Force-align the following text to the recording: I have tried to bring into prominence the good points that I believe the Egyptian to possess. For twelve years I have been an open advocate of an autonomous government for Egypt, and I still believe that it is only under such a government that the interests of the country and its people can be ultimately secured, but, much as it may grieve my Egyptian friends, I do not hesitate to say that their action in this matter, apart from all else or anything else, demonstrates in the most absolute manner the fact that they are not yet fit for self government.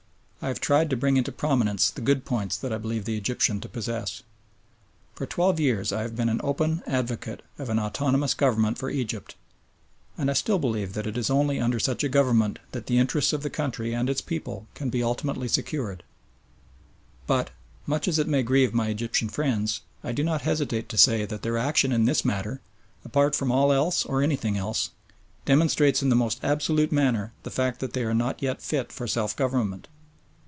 I 0.43 0.47
have 0.47 0.59
tried 0.59 0.89
to 0.89 0.97
bring 0.97 1.17
into 1.17 1.31
prominence 1.31 1.91
the 1.91 2.01
good 2.01 2.25
points 2.25 2.57
that 2.57 2.73
I 2.73 2.79
believe 2.79 3.05
the 3.05 3.15
Egyptian 3.15 3.61
to 3.61 3.69
possess. 3.69 4.23
For 5.13 5.27
twelve 5.27 5.59
years 5.59 5.93
I 5.93 6.01
have 6.01 6.15
been 6.15 6.29
an 6.29 6.41
open 6.43 6.81
advocate 6.87 7.43
of 7.59 7.69
an 7.69 7.77
autonomous 7.77 8.33
government 8.33 8.79
for 8.79 8.89
Egypt, 8.89 9.35
and 10.17 10.31
I 10.31 10.33
still 10.33 10.57
believe 10.57 10.93
that 10.93 11.05
it 11.05 11.15
is 11.15 11.29
only 11.29 11.59
under 11.59 11.79
such 11.79 12.03
a 12.03 12.09
government 12.09 12.57
that 12.71 12.87
the 12.87 12.97
interests 12.97 13.33
of 13.33 13.43
the 13.43 13.51
country 13.51 13.93
and 13.93 14.09
its 14.09 14.19
people 14.19 14.65
can 14.73 14.89
be 14.89 15.03
ultimately 15.03 15.47
secured, 15.47 16.03
but, 17.27 17.51
much 17.85 18.07
as 18.07 18.17
it 18.17 18.27
may 18.27 18.41
grieve 18.41 18.73
my 18.73 18.87
Egyptian 18.87 19.29
friends, 19.29 19.81
I 20.03 20.11
do 20.11 20.23
not 20.23 20.41
hesitate 20.41 20.89
to 20.89 20.97
say 20.97 21.23
that 21.23 21.43
their 21.43 21.59
action 21.59 21.91
in 21.91 22.05
this 22.05 22.25
matter, 22.25 22.61
apart 23.05 23.35
from 23.35 23.51
all 23.51 23.71
else 23.71 24.05
or 24.05 24.23
anything 24.23 24.57
else, 24.57 24.89
demonstrates 25.45 26.01
in 26.01 26.09
the 26.09 26.15
most 26.15 26.39
absolute 26.43 26.91
manner 26.91 27.31
the 27.43 27.51
fact 27.51 27.79
that 27.79 27.93
they 27.93 28.03
are 28.03 28.15
not 28.15 28.41
yet 28.41 28.59
fit 28.59 28.91
for 28.91 29.05
self 29.07 29.35
government. 29.35 29.87